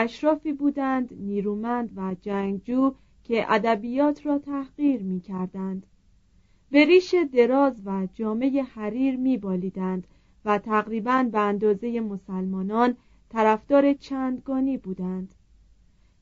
[0.00, 2.94] اشرافی بودند نیرومند و جنگجو
[3.24, 5.86] که ادبیات را تحقیر می کردند.
[6.70, 10.06] به ریش دراز و جامعه حریر می بالیدند
[10.44, 12.96] و تقریبا به اندازه مسلمانان
[13.28, 15.34] طرفدار چندگانی بودند.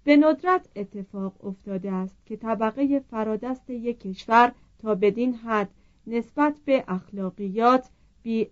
[0.04, 5.70] به ندرت اتفاق افتاده است که طبقه فرادست یک کشور تا بدین حد
[6.06, 7.91] نسبت به اخلاقیات
[8.22, 8.48] بی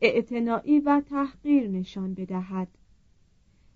[0.87, 2.69] و تحقیر نشان بدهد.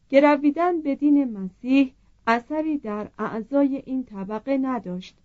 [0.09, 1.93] گرویدن به دین مسیح
[2.27, 5.19] اثری در اعضای این طبقه نداشت.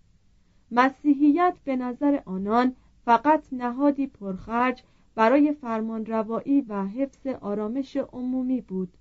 [0.70, 4.82] مسیحیت به نظر آنان فقط نهادی پرخرج
[5.14, 8.92] برای فرمانروایی و حفظ آرامش عمومی بود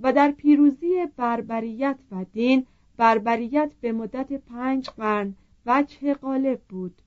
[0.00, 2.66] و در پیروزی بربریت و دین
[2.96, 5.34] بربریت به مدت پنج قرن
[5.66, 7.02] وجه غالب بود.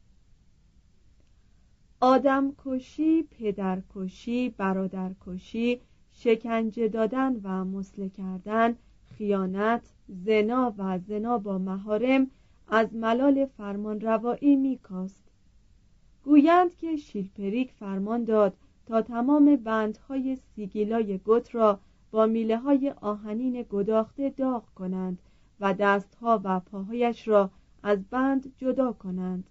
[1.99, 5.81] آدم کشی، پدرکشی، برادرکشی
[6.23, 8.75] شکنجه دادن و مسله کردن
[9.17, 12.27] خیانت زنا و زنا با مهارم
[12.67, 15.23] از ملال فرمان روایی میکاست.
[16.23, 18.53] گویند که شیلپریک فرمان داد
[18.85, 21.79] تا تمام بندهای سیگیلای گوت را
[22.11, 25.21] با میله های آهنین گداخته داغ کنند
[25.59, 27.51] و دستها و پاهایش را
[27.83, 29.49] از بند جدا کنند.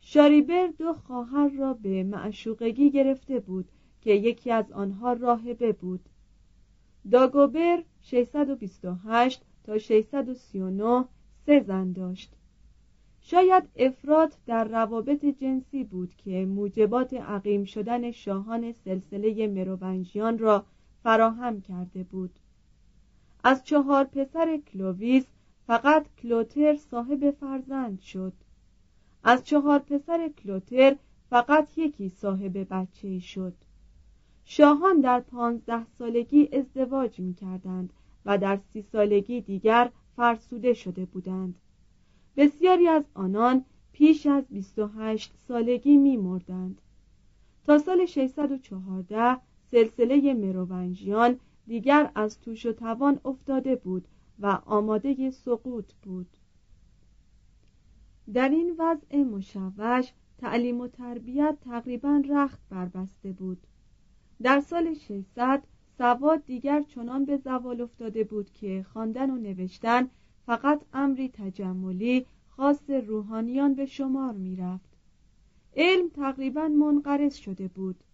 [0.00, 3.68] شاریبر دو خواهر را به معشوقگی گرفته بود
[4.04, 6.08] که یکی از آنها راهبه بود.
[7.10, 11.04] داگوبر 628 تا 639
[11.46, 12.32] سه زن داشت.
[13.20, 20.64] شاید افراد در روابط جنسی بود که موجبات عقیم شدن شاهان سلسله مروونجیان را
[21.02, 22.38] فراهم کرده بود.
[23.44, 25.26] از چهار پسر کلوویس
[25.66, 28.32] فقط کلوتر صاحب فرزند شد.
[29.22, 30.96] از چهار پسر کلوتر
[31.30, 33.54] فقط یکی صاحب بچه شد.
[34.44, 37.92] شاهان در پانزده سالگی ازدواج می کردند
[38.24, 41.54] و در سی سالگی دیگر فرسوده شده بودند.
[42.36, 46.80] بسیاری از آنان پیش از 28 سالگی می مردند.
[47.66, 54.08] تا سال 614 سلسله مروونجیان دیگر از توش و توان افتاده بود
[54.38, 56.36] و آماده سقوط بود.
[58.32, 63.66] در این وضع مشوش تعلیم و تربیت تقریبا رخت بربسته بود.
[64.42, 65.64] در سال 600
[65.98, 70.10] سواد دیگر چنان به زوال افتاده بود که خواندن و نوشتن
[70.46, 74.90] فقط امری تجملی خاص روحانیان به شمار می رفت.
[75.76, 78.04] علم تقریبا منقرض شده بود.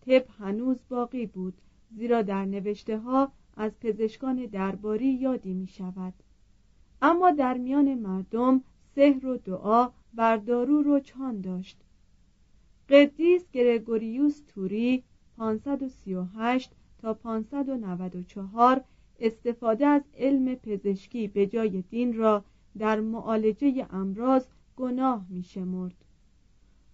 [0.00, 1.54] طب هنوز باقی بود
[1.90, 6.14] زیرا در نوشته ها از پزشکان درباری یادی می شود
[7.02, 8.62] اما در میان مردم
[8.94, 11.80] سحر و دعا بر دارو رجحان داشت.
[12.88, 15.04] قدیس گرگوریوس توری
[15.36, 18.84] 538 تا 594
[19.20, 22.44] استفاده از علم پزشکی به جای دین را
[22.78, 24.46] در معالجه امراض
[24.76, 25.94] گناه می شمرد.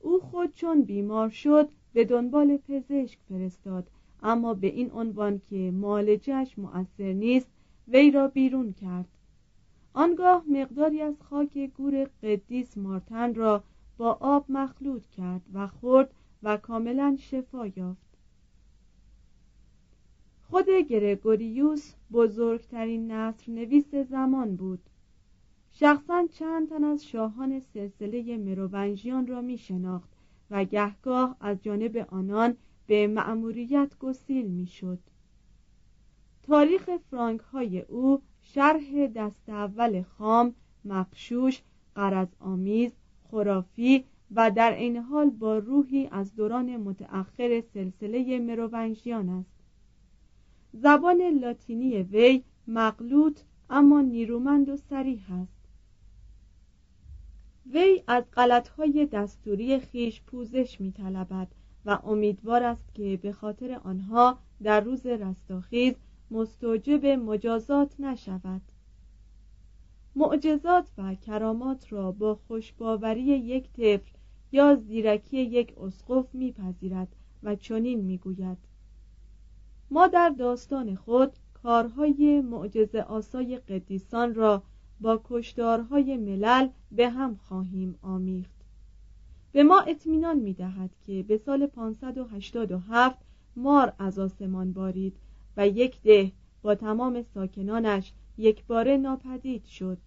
[0.01, 3.91] او خود چون بیمار شد به دنبال پزشک فرستاد
[4.23, 7.49] اما به این عنوان که معالجهش مؤثر نیست
[7.89, 9.09] وی را بیرون کرد
[9.95, 13.65] آنگاه مقداری از خاک گور قدیس مارتن را
[13.97, 18.12] با آب مخلوط کرد و خورد و کاملا شفا یافت
[20.53, 24.81] خود گرگوریوس بزرگترین نصر نویس زمان بود
[25.71, 30.11] شخصا چند تن از شاهان سلسله مروونژیان را می شناخت
[30.51, 32.57] و گهگاه از جانب آنان
[32.87, 34.99] به مأموریت گسیل می شد.
[36.43, 41.63] تاریخ فرانک های او شرح دست اول خام، مقشوش،
[41.95, 42.93] قرض آمیز،
[43.31, 49.62] خرافی و در این حال با روحی از دوران متأخر سلسله مروونژیان است.
[50.73, 53.41] زبان لاتینی وی مغلوط
[53.71, 55.63] اما نیرومند و سریح است.
[57.73, 61.49] وی از غلطهای دستوری خیش پوزش می طلبد
[61.85, 65.95] و امیدوار است که به خاطر آنها در روز رستاخیز
[66.31, 68.63] مستوجب مجازات نشود
[70.17, 74.11] معجزات و کرامات را با خوشباوری یک طفل
[74.53, 77.09] یا زیرکی یک اسقف میپذیرد
[77.43, 78.59] و چنین می‌گوید
[79.93, 84.63] ما در داستان خود کارهای معجزه آسای قدیسان را
[85.01, 88.57] با کشدارهای ملل به هم خواهیم آمیخت.
[89.53, 93.19] به ما اطمینان می دهد که به سال 587
[93.57, 95.17] مار از آسمان بارید
[95.57, 99.99] و یک ده با تمام ساکنانش یک باره ناپدید شد.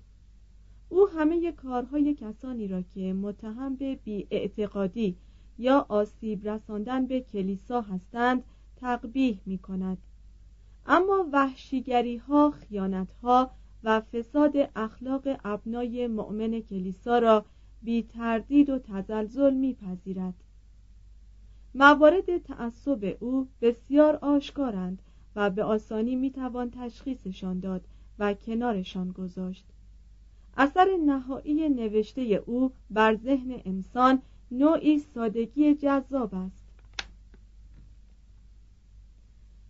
[0.89, 5.17] او همه کارهای کسانی را که متهم به بیاعتقادی
[5.57, 8.43] یا آسیب رساندن به کلیسا هستند
[8.85, 9.97] تقبیح می کند
[10.85, 13.51] اما وحشیگری ها خیانت ها
[13.83, 17.45] و فساد اخلاق ابنای مؤمن کلیسا را
[17.81, 20.33] بی تردید و تزلزل میپذیرد.
[21.75, 25.01] موارد تعصب او بسیار آشکارند
[25.35, 27.81] و به آسانی می‌توان تشخیصشان داد
[28.19, 29.65] و کنارشان گذاشت.
[30.57, 34.21] اثر نهایی نوشته او بر ذهن انسان
[34.51, 36.64] نوعی سادگی جذاب است.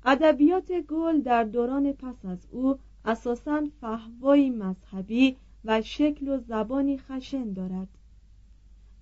[0.05, 2.75] ادبیات گل در دوران پس از او
[3.05, 7.87] اساساً فهوایی مذهبی و شکل و زبانی خشن دارد.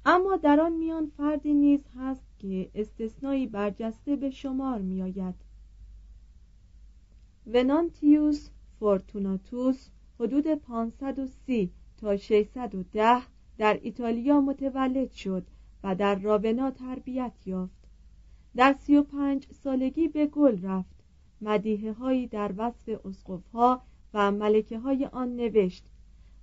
[0.05, 5.35] اما در آن میان فردی نیز هست که استثنایی برجسته به شمار میآید.
[7.47, 13.21] ونانتیوس فورتوناتوس حدود 530 تا 610
[13.57, 15.47] در ایتالیا متولد شد
[15.83, 17.82] و در راونا تربیت یافت.
[18.55, 20.95] در سی و پنج سالگی به گل رفت.
[21.41, 23.81] مدیه هایی در وصف اسقف ها
[24.13, 25.85] و ملکه های آن نوشت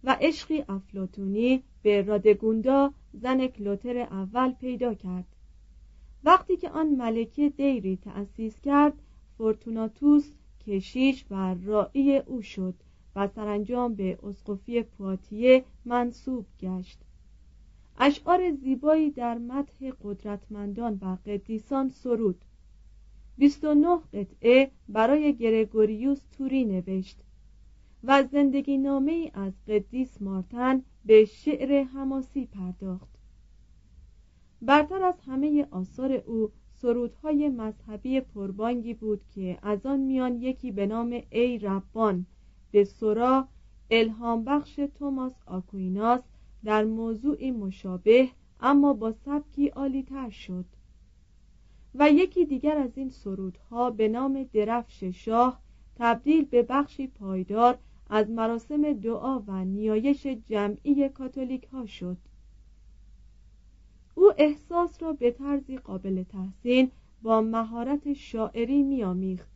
[0.05, 5.27] و عشقی افلاتونی به رادگوندا زن کلوتر اول پیدا کرد.
[6.25, 9.03] وقتی که آن ملکه دیری تأسیس کرد
[9.39, 10.31] فورتوناتوس
[10.67, 12.75] کشیش و راعی او شد
[13.17, 16.99] و سرانجام به اسقفی پواتیه منصوب گشت.
[17.99, 22.45] اشعار زیبایی در مدح قدرتمندان و قدیسان سرود.
[23.39, 27.21] 29 قطعه برای گرگوریوس توری نوشت
[28.05, 33.09] و زندگی نامه از قدیس مارتن به شعر حماسی پرداخت.
[34.63, 36.51] برتر از همه آثار او
[36.83, 42.27] سرودهای مذهبی پربانگی بود که از آن میان یکی به نام ای ربان
[42.71, 43.49] به سرا
[43.91, 46.21] الهام بخش توماس آکویناس
[46.65, 48.29] در موضوعی مشابه
[48.61, 50.65] اما با سبکی عالیتر شد.
[51.95, 55.61] و یکی دیگر از این سرودها به نام درفش شاه
[55.97, 57.79] تبدیل به بخشی پایدار
[58.11, 62.17] از مراسم دعا و نیایش جمعی کاتولیک ها شد.
[64.15, 66.91] او احساس را به طرزی قابل تحسین
[67.23, 69.51] با مهارت شاعری میآمیخت.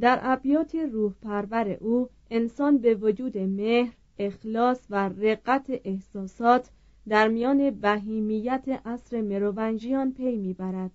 [0.00, 3.92] در ابیات روح پرور او انسان به وجود مهر
[4.26, 6.70] اخلاص و رقت احساسات
[7.08, 10.90] در میان بهیمیت عصر مروونجیان پی می‌برد.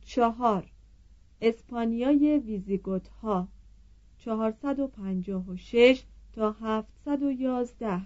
[0.00, 0.70] چهار.
[1.40, 3.48] اسپانیای ویزیگوت ها
[4.18, 8.02] 456 تا 711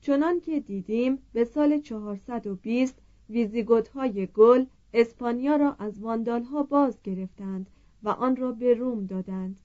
[0.00, 2.98] چنان که دیدیم به سال 420
[3.30, 7.70] ویزیگوت های گل اسپانیا را از واندال ها باز گرفتند
[8.02, 9.60] و آن را به روم دادند.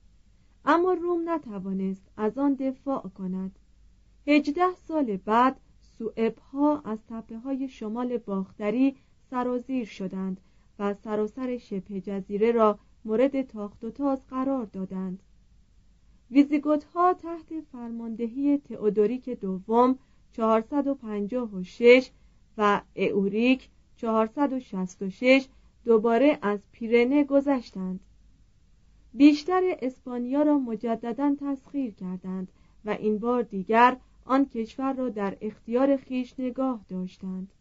[0.66, 3.60] اما روم نتوانست از آن دفاع کند.
[4.28, 5.60] هجده سال بعد
[5.98, 8.96] سوئب ها از تپه های شمال باختری
[9.30, 10.42] سرازیر شدند
[10.80, 15.24] و سراسر شبه جزیره را مورد تاخت و تاز قرار دادند.
[16.32, 20.00] ویزیگوت ها تحت فرماندهی تئودوریک دوم
[20.34, 22.12] 456
[22.58, 25.48] و اوریک 466
[25.86, 28.00] دوباره از پیرنه گذشتند.
[29.18, 32.52] بیشتر اسپانیا را مجددا تسخیر کردند
[32.86, 37.54] و این بار دیگر آن کشور را در اختیار خیش نگاه داشتند.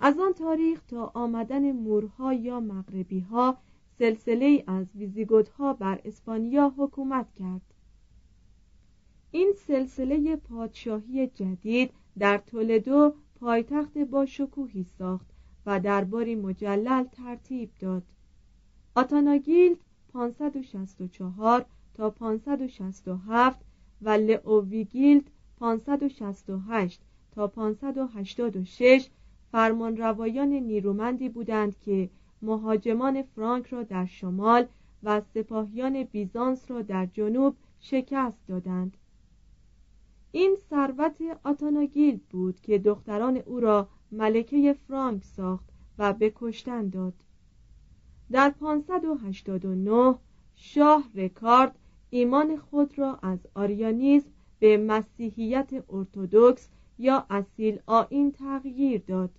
[0.00, 3.56] از آن تاریخ تا آمدن مورها یا مغربی ها
[3.98, 7.74] سلسله از ویزیگوت ها بر اسپانیا حکومت کرد.
[9.30, 15.26] این سلسله پادشاهی جدید در تولدو پایتخت با شکوهی ساخت
[15.66, 18.02] و درباری مجلل ترتیب داد.
[18.94, 19.78] آتاناگیلد
[20.12, 21.64] 564
[21.94, 23.60] تا 567
[24.02, 27.00] و لئوویگیلد 568
[27.34, 29.08] تا 586
[29.52, 32.10] فرمان روایان نیرومندی بودند که
[32.42, 34.66] مهاجمان فرانک را در شمال
[35.02, 38.96] و سپاهیان بیزانس را در جنوب شکست دادند.
[40.32, 45.64] این ثروت آتاناگیل بود که دختران او را ملکه فرانک ساخت
[45.98, 47.14] و به کشتن داد.
[48.32, 50.14] در 589
[50.54, 51.78] شاه رکارد
[52.10, 59.30] ایمان خود را از آریانیزم به مسیحیت ارتودکس یا اصیل آین تغییر داد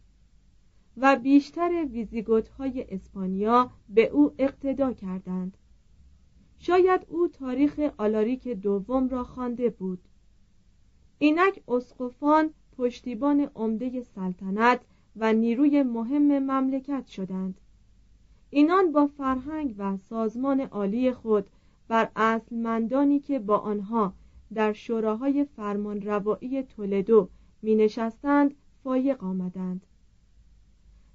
[0.98, 5.58] و بیشتر ویزیگوت های اسپانیا به او اقتدا کردند.
[6.58, 10.00] شاید او تاریخ آلاریک دوم را خوانده بود.
[11.20, 14.82] اینک اسقفان پشتیبان عمده سلطنت
[15.16, 17.62] و نیروی مهم مملکت شدند.
[18.56, 21.48] اینان با فرهنگ و سازمان عالی خود
[21.88, 24.14] بر اصلمندانی که با آنها
[24.54, 27.30] در شوراهای فرمان روایی تولدو
[27.62, 29.86] می نشستند فایق آمدند.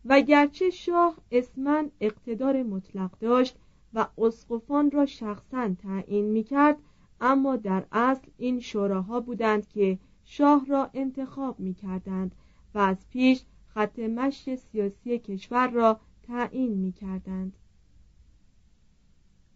[0.04, 3.56] و گرچه شاه اسمن اقتدار مطلق داشت
[3.94, 6.78] و اسقفان را شخصا تعیین می کرد
[7.20, 12.34] اما در اصل این شوراها بودند که شاه را انتخاب می کردند
[12.74, 17.56] و از پیش خط مشی سیاسی کشور را تعیین می کردند.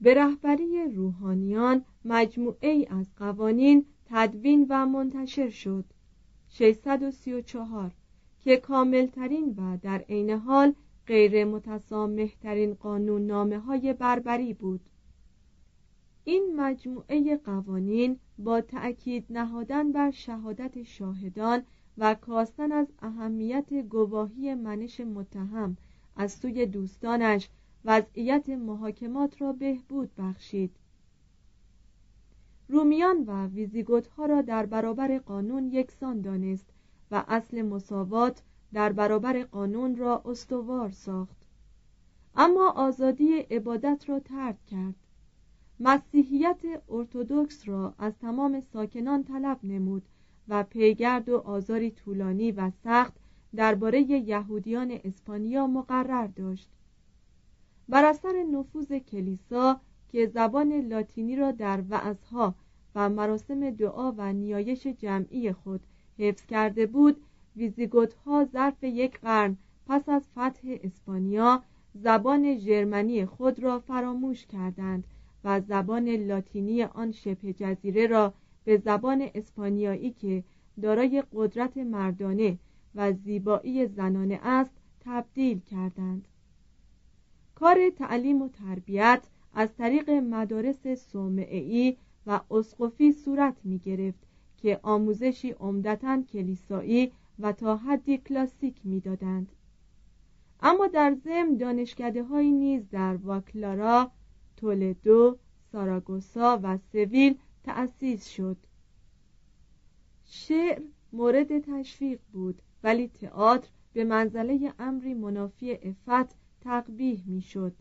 [0.01, 5.85] به رهبری روحانیان مجموعه از قوانین تدوین و منتشر شد
[6.49, 7.93] 634
[8.41, 10.75] که کاملترین و در عین حال
[11.07, 14.81] غیر متسامحترین قانون نامه های بربری بود
[16.25, 21.63] این مجموعه قوانین با تأکید نهادن بر شهادت شاهدان
[21.99, 25.77] و کاستن از اهمیت گواهی منش متهم
[26.17, 27.49] از سوی دوستانش
[27.85, 30.77] وضعیت محاکمات را بهبود بخشید.
[32.69, 36.67] رومیان و ویزیگوت ها را در برابر قانون یکسان دانست
[37.11, 38.43] و اصل مساوات
[38.73, 41.37] در برابر قانون را استوار ساخت.
[42.37, 44.95] اما آزادی عبادت را ترک کرد.
[45.81, 50.03] مسیحیت ارتودکس را از تمام ساکنان طلب نمود
[50.49, 53.22] و پیگرد و آزاری طولانی و سخت
[53.57, 56.69] درباره یهودیان اسپانیا مقرر داشت.
[57.89, 62.55] بر اثر نفوذ کلیسا که زبان لاتینی را در وعظها
[62.95, 65.81] و مراسم دعا و نیایش جمعی خود
[66.19, 67.17] حفظ کرده بود
[67.57, 69.57] ویزیگوت ها ظرف یک قرن
[69.87, 71.63] پس از فتح اسپانیا
[71.95, 75.05] زبان ژرمنی خود را فراموش کردند
[75.45, 80.45] و زبان لاتینی آن شبه جزیره را به زبان اسپانیایی که
[80.83, 82.59] دارای قدرت مردانه
[82.95, 86.29] و زیبایی زنانه است تبدیل کردند.
[87.55, 89.23] کار تعلیم و تربیت
[89.55, 91.97] از طریق مدارس صومعی
[92.27, 99.53] و اسقفی صورت می گرفت که آموزشی عمدتا کلیسایی و تا حدی کلاسیک می‌دادند.
[100.61, 104.11] اما در ضمن دانشکده های نیز در واکلارا
[104.57, 105.39] تولدو،
[105.73, 108.57] ساراگوسا و سویل تأسیس شد.
[110.25, 110.83] شعر
[111.13, 112.63] مورد تشویق بود.
[112.85, 117.75] ولی تئاتر به منزله امری منافی افت تقبیح می‌شد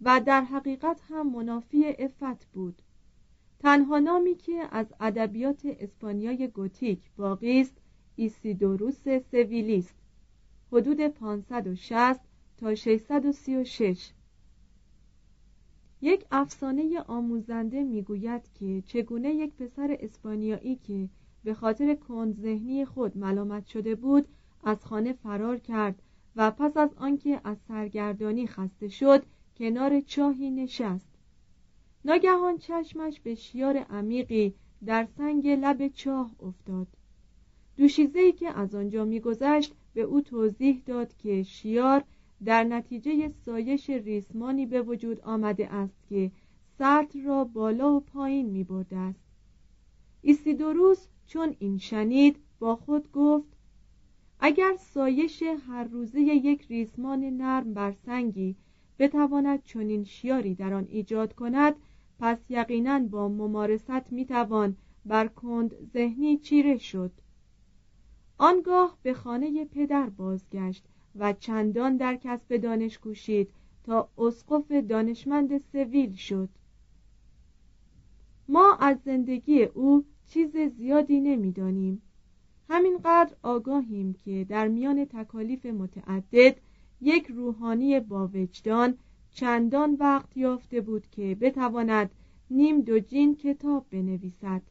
[0.00, 2.82] و در حقیقت هم منافی افت بود.
[3.58, 7.76] تنها نامی که از ادبیات اسپانیای گوتیک باقی است
[8.16, 9.84] ایسیدوروس سویلی
[10.72, 12.20] حدود 560
[12.56, 14.10] تا 636
[16.02, 21.08] یک افسانه آموزنده می‌گوید که چگونه یک پسر اسپانیایی که
[21.44, 24.28] به خاطر کند ذهنی خود ملامت شده بود
[24.64, 26.02] از خانه فرار کرد
[26.36, 29.22] و پس از آنکه از سرگردانی خسته شد
[29.56, 31.10] کنار چاهی نشست.
[32.04, 34.54] ناگهان چشمش به شیار عمیقی
[34.86, 36.86] در سنگ لب چاه افتاد.
[37.76, 42.04] دوشیزهای که از آنجا میگذشت به او توضیح داد که شیار
[42.44, 46.30] در نتیجه سایش ریسمانی به وجود آمده است که
[46.78, 49.20] سطر را بالا و پایین می برده است.
[50.22, 53.48] ایسیدوروس چون این شنید با خود گفت
[54.40, 58.56] اگر سایش هر روزه یک ریسمان نرم بر سنگی
[58.98, 61.74] بتواند چنین شیاری در آن ایجاد کند
[62.18, 67.12] پس یقینا با ممارست می‌توان بر کند ذهنی چیره شد.
[68.38, 70.84] آنگاه به خانه پدر بازگشت
[71.16, 73.50] و چندان در کسب دانش کوشید
[73.84, 76.48] تا اسقف دانشمند سویل شد.
[78.48, 82.02] ما از زندگی او چیز زیادی نمی‌دانیم.
[82.68, 86.56] همینقدر آگاهیم که در میان تکالیف متعدد
[87.00, 88.98] یک روحانی با وجدان
[89.30, 92.10] چندان وقت یافته بود که بتواند
[92.50, 94.62] نیم دو جین کتاب بنویسد.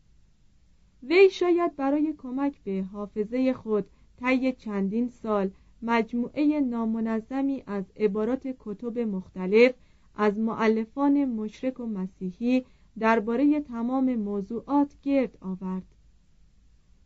[1.04, 3.86] وی شاید برای کمک به حافظه خود
[4.20, 5.52] طی چندین سال
[5.82, 9.74] مجموعه نامنظمی از عبارات کتب مختلف
[10.16, 12.66] از معلفان مشرک و مسیحی
[13.00, 15.84] درباره تمام موضوعات گرد آورد.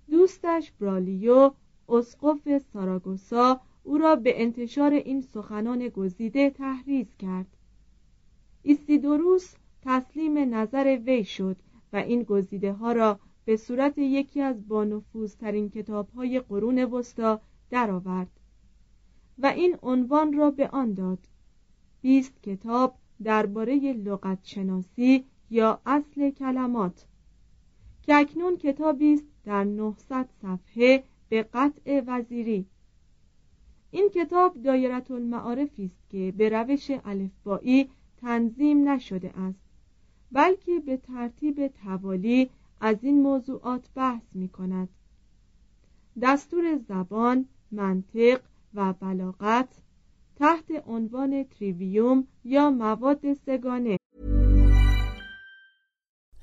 [0.09, 1.51] دوستش برالیو
[1.89, 7.47] اسقف ساراگوسا او را به انتشار این سخنان گزیده تحریز کرد.
[8.63, 11.57] ایسیدوروس تسلیم نظر وی شد
[11.93, 18.39] و این گزیده ها را به صورت یکی از بانفوذترین کتاب های قرون وسطا درآورد
[19.37, 21.19] و این عنوان را به آن داد.
[22.01, 27.05] بیست کتاب درباره لغت شناسی یا اصل کلمات.
[28.01, 32.65] که اکنون کتابی است در 900 صفحه به قطع وزیری.
[33.91, 39.59] این کتاب دایره المعارفی است که به روش الفبایی تنظیم نشده است
[40.31, 42.49] بلکه به ترتیب توالی
[42.81, 44.89] از این موضوعات بحث می کند.
[46.21, 48.41] دستور زبان، منطق
[48.73, 49.69] و بلاغت
[50.35, 53.97] تحت عنوان تریویوم یا مواد سگانه.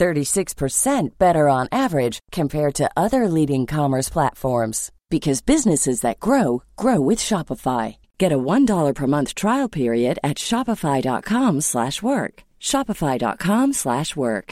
[0.00, 7.00] 36% better on average compared to other leading commerce platforms because businesses that grow grow
[7.00, 7.96] with Shopify.
[8.18, 12.34] Get a $1 per month trial period at shopify.com/work.
[12.70, 14.48] shopify.com/work.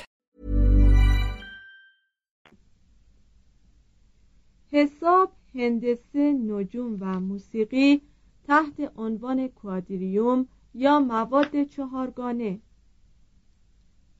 [4.74, 8.02] حساب هندسه نجوم و موسیقی
[8.48, 12.60] تحت عنوان کوادریوم یا مواد چهارگانه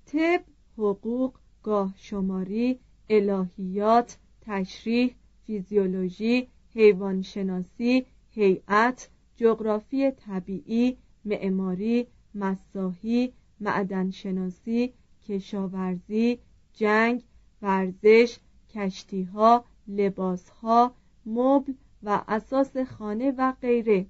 [0.06, 0.40] طب
[0.79, 5.15] حقوق گاه شماری الهیات تشریح
[5.45, 14.93] فیزیولوژی حیوانشناسی هیئت جغرافی طبیعی معماری مساحی معدنشناسی
[15.27, 16.39] کشاورزی
[16.73, 17.23] جنگ
[17.61, 18.39] ورزش
[18.69, 24.05] کشتیها لباسها مبل و اساس خانه و غیره.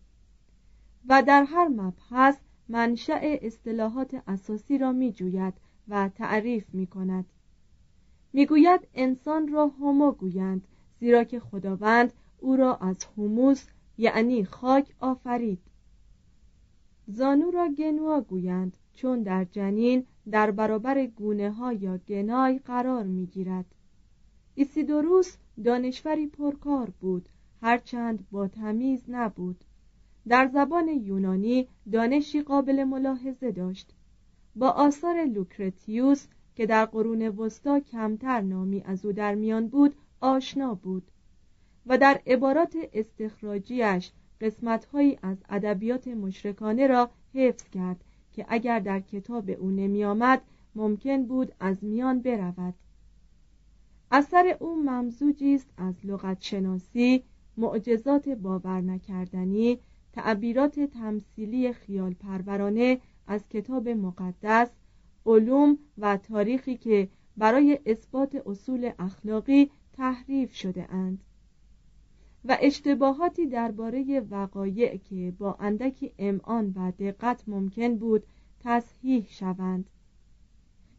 [1.08, 2.38] و در هر مبحث
[2.70, 5.54] منشأ اصطلاحات اساسی را می جوید
[5.90, 7.26] و تعریف می کند
[8.34, 10.68] می گوید انسان را هومو گویند
[11.00, 13.66] زیرا که خداوند او را از humus
[13.98, 15.60] یعنی خاک آفرید.
[17.08, 23.26] زانو را genua گویند چون در جنین در برابر گونه ها یا genae قرار می
[23.26, 23.66] گیرد
[24.56, 27.30] ایسیدوروس دانشوری پرکار بود
[27.62, 29.64] هرچند با تمیز نبود.
[30.28, 33.94] در زبان یونانی دانشی قابل ملاحظه داشت.
[34.56, 40.74] با آثار لوکرتیوس که در قرون وسطا کمتر نامی از او در میان بود آشنا
[40.74, 41.12] بود
[41.86, 49.50] و در عبارات استخراجیش قسمتهایی از ادبیات مشرکانه را حفظ کرد که اگر در کتاب
[49.50, 50.42] او نمی آمد
[50.76, 52.74] ممکن بود از میان برود.
[54.12, 57.24] اثر او ممزوجی است از لغت شناسی
[57.58, 59.80] معجزات باور نکردنی
[60.14, 63.00] تعبیرات تمثیلی خیال پرورانه
[63.30, 64.70] از کتاب مقدس
[65.26, 71.24] علوم و تاریخی که برای اثبات اصول اخلاقی تحریف شده اند.
[72.46, 78.24] و اشتباهاتی درباره وقایع که با اندکی امعان و دقت ممکن بود
[78.60, 79.90] تصحیح شوند.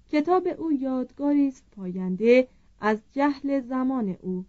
[0.08, 2.48] کتاب او یادگاری است پاینده
[2.80, 4.44] از جهل زمان او.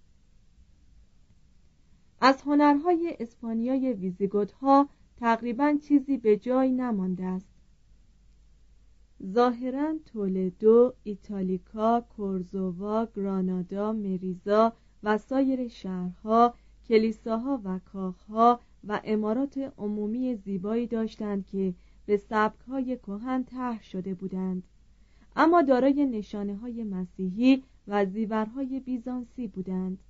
[2.22, 7.50] از هنرهای اسپانیای ویزیگوت ها تقریبا چیزی به جای نمانده است.
[9.25, 16.53] ظاهرا تولدو، ایتالیکا، کورزووا، گرانادا، مریزا و سایر شهرها
[16.88, 21.73] کلیساها و کاخها و امارات عمومی زیبایی داشتند که
[22.05, 24.63] به سبکهای کهن طرح شده بودند.
[25.36, 30.03] اما دارای نشانه های مسیحی و زیورهای بیزانسی بودند.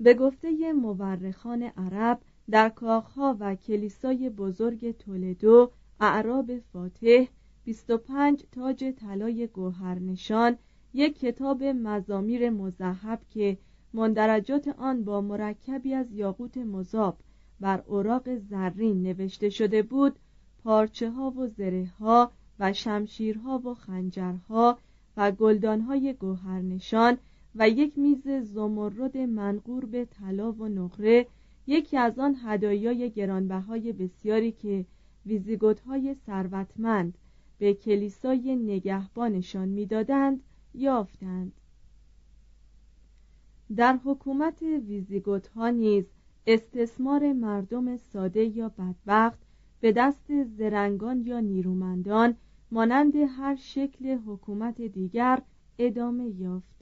[0.00, 2.20] به گفته مورخان عرب
[2.50, 5.70] در کاخها و کلیسای بزرگ تولدو
[6.00, 7.24] اعراب فاتح
[7.64, 10.56] 25 تاج طلای گوهرنشان
[10.94, 13.58] یک کتاب مزامیر مذهب که
[13.94, 17.18] مندرجات آن با مرکبی از یاقوت مذاب
[17.60, 20.16] بر اوراق زرین نوشته شده بود
[20.64, 24.78] پارچه ها و زره ها و شمشیرها و خنجرها
[25.16, 27.18] و گلدانهای گوهرنشان
[27.54, 31.26] و یک میز زمرد منقور به طلا و نقره
[31.66, 34.84] یکی از آن هدایای گرانبهای بسیاری که
[35.26, 37.18] ویزیگوت های ثروتمند
[37.58, 40.42] به کلیسای نگهبانشان می‌دادند
[40.74, 41.52] یافتند.
[43.76, 46.04] در حکومت ویزیگوت ها نیز
[46.46, 49.38] استثمار مردم ساده یا بدبخت
[49.80, 52.36] به دست زرنگان یا نیرومندان
[52.70, 55.42] مانند هر شکل حکومت دیگر
[55.78, 56.74] ادامه یافت.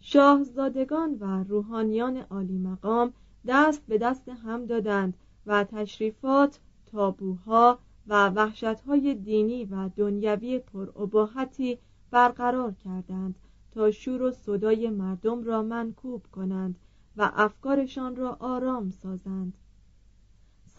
[0.00, 3.12] شاهزادگان و روحانیان عالی مقام
[3.46, 5.14] دست به دست هم دادند
[5.46, 11.78] و تشریفات، تابوها و وحشتهای دینی و دنیوی پرعباحتی
[12.10, 13.34] برقرار کردند
[13.70, 16.76] تا شور و صدای مردم را منکوب کنند
[17.16, 19.54] و افکارشان را آرام سازند.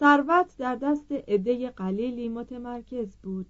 [0.00, 3.46] ثروت در دست عده قلیلی متمرکز بود.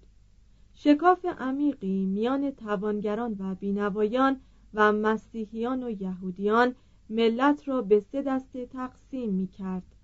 [0.73, 4.39] شکاف عمیقی میان توانگران و بینوایان
[4.73, 6.75] و مسیحیان و یهودیان
[7.09, 9.95] ملت را به سه دسته تقسیم می کرد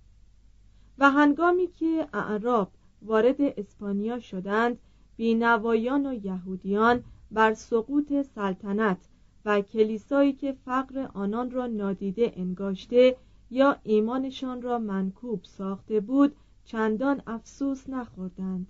[0.99, 4.79] و هنگامی که اعراب وارد اسپانیا شدند
[5.17, 8.97] بینوایان و یهودیان بر سقوط سلطنت
[9.45, 13.17] و کلیسایی که فقر آنان را نادیده انگاشته
[13.51, 18.67] یا ایمانشان را منکوب ساخته بود چندان افسوس نخوردند.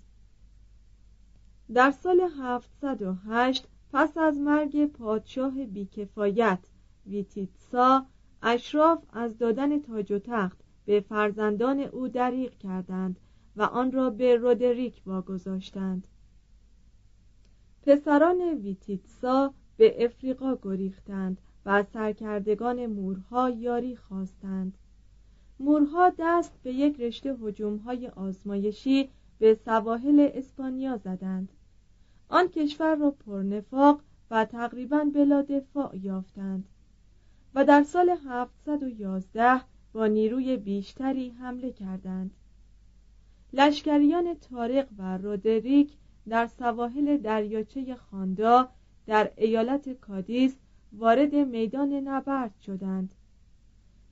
[1.73, 6.59] در سال 708 پس از مرگ پادشاه بیکفایت
[7.05, 8.05] ویتیتسا
[8.43, 13.19] اشراف از دادن تاج و تخت به فرزندان او دریغ کردند
[13.55, 16.07] و آن را به رودریک واگذاشتند.
[17.83, 24.77] پسران ویتیتسا به افریقا گریختند و سرکردگان مورها یاری خواستند.
[25.59, 31.49] مورها دست به یک رشته هجومهای آزمایشی به سواحل اسپانیا زدند.
[32.29, 36.67] آن کشور را پرنفاق و تقریبا بلا دفاع یافتند
[37.55, 39.61] و در سال 711
[39.95, 42.31] با نیروی بیشتری حمله کردند.
[43.53, 45.93] لشکریان تارق و رودریک
[46.29, 48.69] در سواحل دریاچه خاندا
[49.07, 50.55] در ایالت کادیس
[50.93, 53.15] وارد میدان نبرد شدند.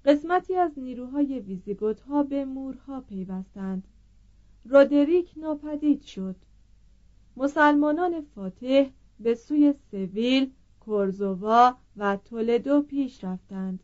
[0.05, 3.87] قسمتی از نیروهای ویزیگوت ها به مورها پیوستند.
[4.65, 6.35] رودریک ناپدید شد.
[7.37, 13.83] مسلمانان فاتح به سوی سویل، کورزووا و تولدو پیش رفتند.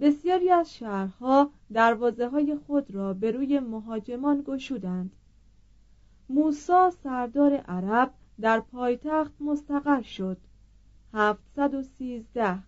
[0.00, 5.16] بسیاری از شهرها دروازه های خود را به روی مهاجمان گشودند.
[6.28, 10.38] موسا سردار عرب در پایتخت مستقر شد.
[11.12, 12.58] 713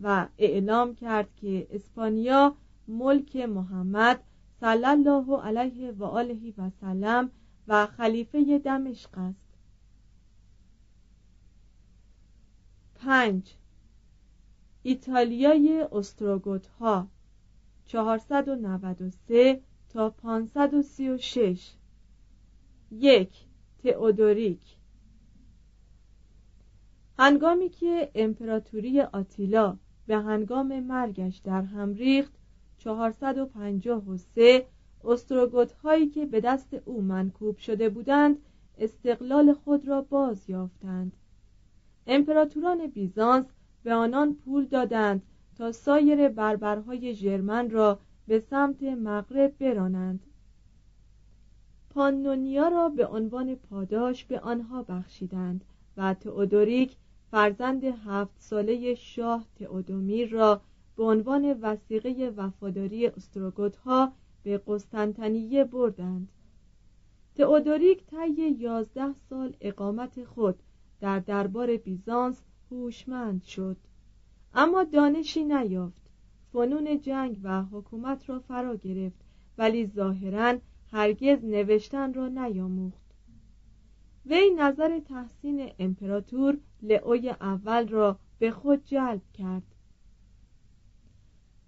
[0.00, 2.54] و اعلام کرد که اسپانیا
[2.88, 4.22] ملک محمد
[4.60, 7.30] صلی الله علیه و آله و سلم
[7.68, 9.48] و خلیفه دمشق است.
[12.94, 13.57] پنج
[14.88, 17.08] ایتالیای استروگوت ها
[17.86, 21.74] 493 تا 536
[22.90, 23.44] یک
[23.82, 24.76] تئودوریک.
[27.18, 32.32] هنگامی که امپراتوری آتیلا به هنگام مرگش در هم ریخت
[32.78, 34.66] 453
[35.04, 38.38] استروگوت هایی که به دست او منکوب شده بودند
[38.78, 41.12] استقلال خود را باز یافتند
[42.06, 43.46] امپراتوران بیزانس
[43.88, 45.22] به آنان پول دادند
[45.56, 50.26] تا سایر بربرهای ژرمن را به سمت مغرب برانند.
[51.90, 55.64] پانونیا را به عنوان پاداش به آنها بخشیدند
[55.96, 56.96] و تئودوریک
[57.30, 60.60] فرزند هفت ساله شاه تئودومیر را
[60.96, 66.28] به عنوان وسیقه وفاداری استروگوت ها به قسطنطنیه بردند.
[67.36, 70.58] تئودوریک طی یازده سال اقامت خود
[71.00, 73.76] در دربار بیزانس هوشمند شد.
[74.54, 76.10] اما دانشی نیافت.
[76.52, 79.20] فنون جنگ و حکومت را فرا گرفت
[79.58, 80.58] ولی ظاهرا
[80.92, 83.08] هرگز نوشتن را نیاموخت.
[84.26, 89.74] وی نظر تحسین امپراتور لئوی اول را به خود جلب کرد.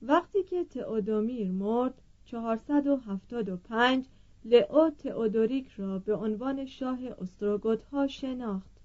[0.03, 4.07] وقتی که تئودومیر مرد 475
[4.45, 8.80] لئو تئودوریک را به عنوان شاه استروگوت ها شناخت.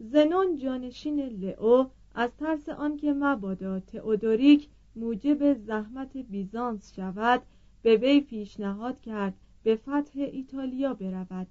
[0.00, 1.84] زنون جانشین لئو
[2.14, 7.42] از ترس آنکه مبادا تئودوریک موجب زحمت بیزانس شود
[7.82, 11.46] به وی پیشنهاد کرد به فتح ایتالیا برود.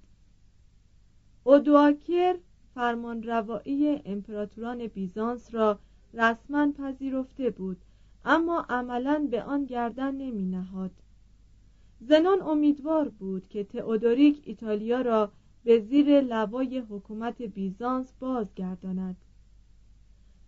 [1.44, 2.36] اودواکر
[2.74, 5.78] فرمان روایی امپراتوران بیزانس را
[6.14, 7.76] رسما پذیرفته بود
[8.24, 10.90] اما عملا به آن گردن نمی نهاد
[12.00, 15.32] زنان امیدوار بود که تئودوریک ایتالیا را
[15.68, 19.16] به زیر لوای حکومت بیزانس بازگرداند.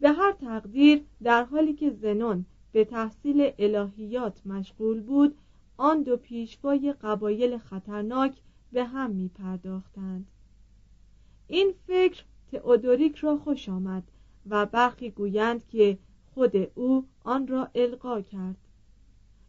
[0.01, 5.39] به هر تقدیر در حالی که زنون به تحصیل الهیات مشغول بود
[5.77, 8.37] آن دو پیشوای قبایل خطرناک
[8.73, 10.27] به هم می پرداختند
[11.47, 14.03] این فکر تئودوریک را خوش آمد
[14.47, 15.99] و برخی گویند که
[16.35, 18.59] خود او آن را القا کرد.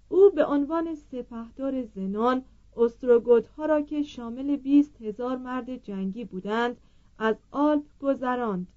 [0.10, 2.44] او به عنوان سپهدار زنان
[2.78, 6.78] استروگوت ها را که شامل بیست هزار مرد جنگی بودند
[7.18, 8.68] از آلپ گذراند.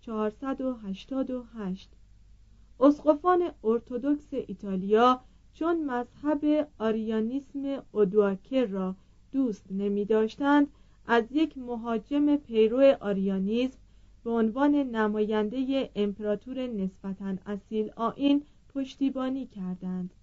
[0.00, 1.90] 488
[2.80, 5.20] اسقفان ارتودکس ایتالیا
[5.52, 8.94] چون مذهب آریانیسم اودواکر را
[9.32, 10.68] دوست نمی داشتند
[11.06, 13.78] از یک مهاجم پیرو آریانیسم
[14.24, 18.42] به عنوان نماینده امپراتور نسبتا اصیل آین
[18.74, 20.14] پشتیبانی کردند.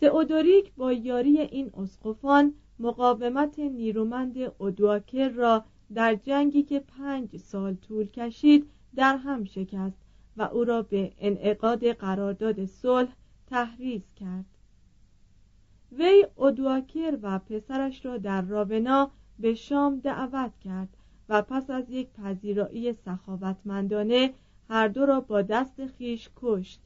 [0.00, 8.06] تئودوریک با یاری این اسقفان مقاومت نیرومند اودواکر را در جنگی که پنج سال طول
[8.06, 9.98] کشید در هم شکست
[10.36, 13.12] و او را به انعقاد قرارداد صلح
[13.46, 14.44] تحریز کرد.
[15.92, 20.88] وی اودواکر و پسرش را در راونا به شام دعوت کرد
[21.28, 24.34] و پس از یک پذیرایی سخاوتمندانه
[24.68, 26.80] هر دو را با دست خیش کشت.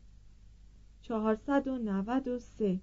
[1.03, 2.81] 493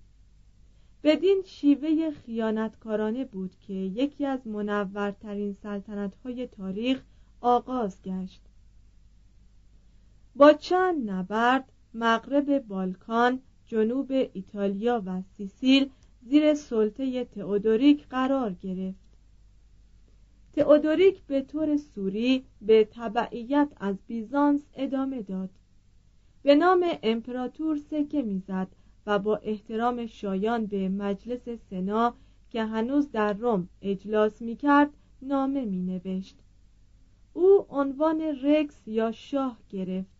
[1.03, 7.01] بدین شیوه خیانتکارانه بود که یکی از منورترین سلطنت‌های تاریخ
[7.41, 8.41] آغاز گشت.
[10.35, 15.89] با چند نبرد مغرب بالکان جنوب ایتالیا و سیسیل
[16.21, 19.07] زیر سلطه تئودوریک قرار گرفت.
[20.53, 25.49] تئودوریک به طور سوری به تبعیت از بیزانس ادامه داد.
[26.43, 28.67] به نام امپراتور سکه می‌زد.
[29.07, 32.13] و با احترام شایان به مجلس سنا
[32.49, 34.89] که هنوز در روم اجلاس می کرد
[35.21, 36.37] نامه می نوشت
[37.33, 40.17] او عنوان رکس یا شاه گرفت.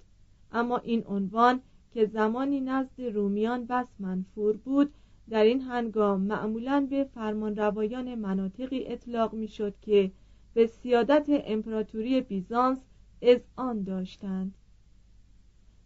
[0.52, 4.94] اما این عنوان که زمانی نزد رومیان بس منفور بود
[5.30, 10.12] در این هنگام معمولا به فرمانروایان مناطقی اطلاق می شد که
[10.54, 12.78] به سیادت امپراتوری بیزانس
[13.22, 14.54] از آن داشتند.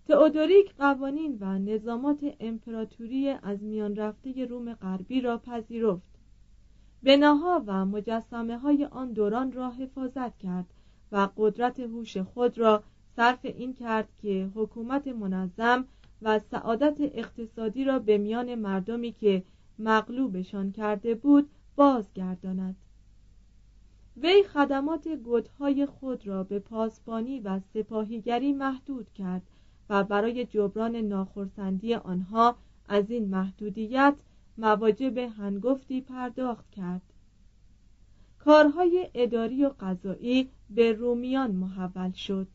[0.08, 6.12] تئودوریک قوانین و نظامات امپراتوری از میان رفته روم غربی را پذیرفت.
[7.04, 10.66] بناها و مجسمه های آن دوران را حفاظت کرد
[11.12, 12.84] و قدرت هوش خود را
[13.16, 15.86] صرف این کرد که حکومت منظم
[16.22, 19.44] و سعادت اقتصادی را به میان مردمی که
[19.80, 22.76] مغلوبشان کرده بود بازگرداند.
[24.18, 29.42] وی خدمات گدهای خود را به پاسبانی و سپاهیگری محدود کرد.
[29.91, 32.56] و برای جبران ناخرسندی آنها
[32.89, 34.15] از این محدودیت
[34.58, 37.01] مواجب هنگفتی پرداخت کرد.
[38.39, 42.47] کارهای اداری و قضایی به رومیان محول شد.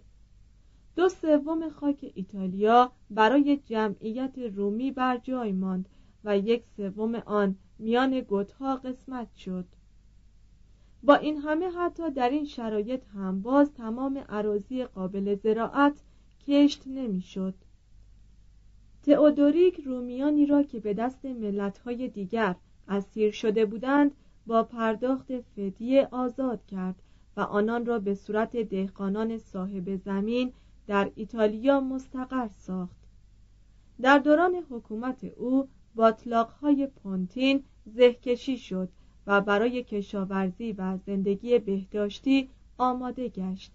[0.96, 5.88] دو سوم خاک ایتالیا برای جمعیت رومی بر جای ماند
[6.24, 9.66] و یک سوم آن میان گوتها قسمت شد.
[11.02, 16.02] با این همه حتی در این شرایط هم باز تمام عراضی قابل زراعت
[16.46, 17.54] کشت نمی‌شد.
[19.02, 22.54] تئودوریک رومیانی را که به دست ملتهای دیگر
[22.88, 24.12] اسیر شده بودند
[24.46, 27.02] با پرداخت فدیه آزاد کرد
[27.36, 30.52] و آنان را به صورت دهقانان صاحب زمین
[30.86, 32.96] در ایتالیا مستقر ساخت
[34.00, 38.88] در دوران حکومت او باطلاقهای پونتین زهکشی شد
[39.26, 43.72] و برای کشاورزی و زندگی بهداشتی آماده گشت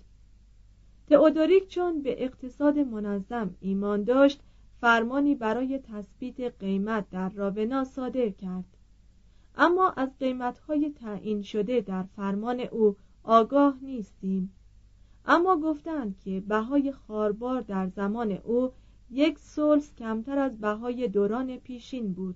[1.11, 4.41] تئودوریک چون به اقتصاد منظم ایمان داشت
[4.81, 8.65] فرمانی برای تثبیت قیمت در راونا صادر کرد.
[9.55, 14.53] اما از قیمتهای تعیین شده در فرمان او آگاه نیستیم.
[15.25, 18.71] اما گفتند که بهای خاربار در زمان او
[19.09, 22.35] یک سلس کمتر از بهای دوران پیشین بود.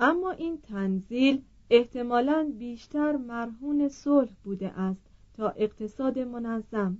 [0.00, 6.98] اما این تنزیل احتمالا بیشتر مرهون صلح بوده است تا اقتصاد منظم.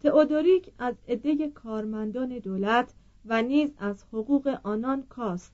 [0.00, 2.94] تئودوریک از عده کارمندان دولت
[3.24, 5.52] و نیز از حقوق آنان کاست.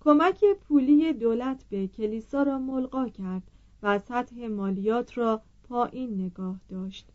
[0.00, 3.42] کمک پولی دولت به کلیسا را ملغا کرد
[3.82, 7.08] و سطح مالیات را پایین نگاه داشت.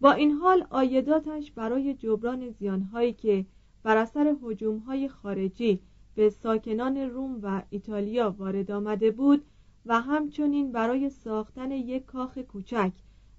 [0.00, 3.46] با این حال آیداتش برای جبران زیانهایی که
[3.82, 5.80] بر اثر هجومهای خارجی
[6.14, 9.44] به ساکنان روم و ایتالیا وارد آمده بود
[9.86, 12.92] و همچنین برای ساختن یک کاخ کوچک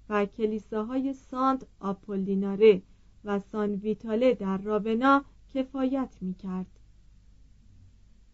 [0.08, 2.82] و کلیساهای سانت آپولیناره
[3.24, 6.66] و سان ویتاله در راونا کفایت می کرد.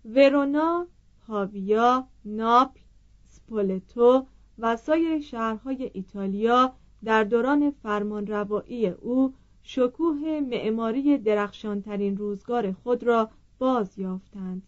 [0.05, 0.87] ورونا،
[1.27, 2.81] پاویا، ناپل،
[3.27, 4.27] سپولتو
[4.59, 13.99] و سایر شهرهای ایتالیا در دوران فرمانروایی او شکوه معماری درخشانترین روزگار خود را باز
[13.99, 14.63] یافتند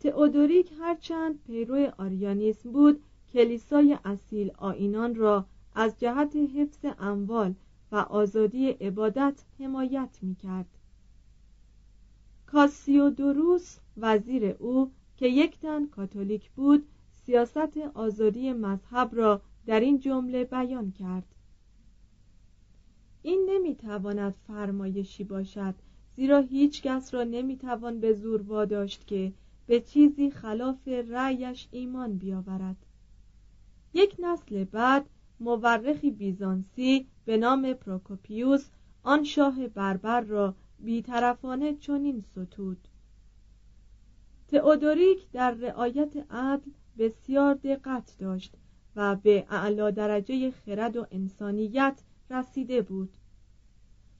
[0.00, 7.54] تئودوریک هرچند پیرو آریانیسم بود کلیسای اصیل آینان را از جهت حفظ اموال
[7.92, 10.66] و آزادی عبادت حمایت می کرد
[12.46, 16.86] کاسیودوروس وزیر او که یک تن کاتولیک بود
[17.26, 21.34] سیاست آزادی مذهب را در این جمله بیان کرد.
[23.22, 25.74] این نمی‌تواند فرمایشی باشد
[26.16, 29.32] زیرا هیچ کس را نمی‌توان به زور واداشت که
[29.70, 32.76] به چیزی خلاف رأیش ایمان بیاورد.
[33.94, 35.06] یک نسل بعد
[35.40, 38.70] مورخی بیزانسی به نام پروکوپیوس
[39.02, 42.88] آن شاه بربر را بیطرفانه چنین ستود.
[44.48, 48.54] تئودوریک در رعایت عدل بسیار دقت داشت
[48.96, 53.12] و به اعلا درجه خرد و انسانیت رسیده بود.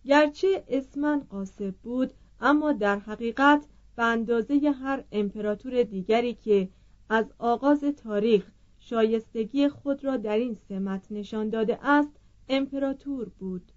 [0.05, 3.67] گرچه اسمن قاسب بود اما در حقیقت
[4.01, 6.69] به اندازه هر امپراتور دیگری که
[7.11, 12.13] از آغاز تاریخ شایستگی خود را در این سمت نشان داده است
[12.49, 13.73] امپراتور بود.